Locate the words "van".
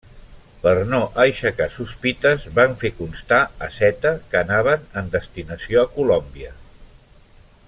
2.55-2.73